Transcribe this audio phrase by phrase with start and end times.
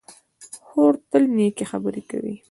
[0.67, 2.35] خور تل نېکې خبرې کوي.